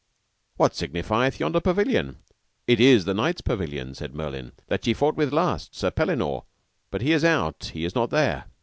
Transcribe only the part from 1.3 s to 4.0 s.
yonder pavilion? It is the knight's pavilion,